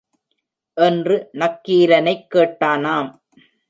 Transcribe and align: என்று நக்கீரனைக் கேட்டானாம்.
என்று 0.73 1.29
நக்கீரனைக் 1.33 2.27
கேட்டானாம். 2.35 3.09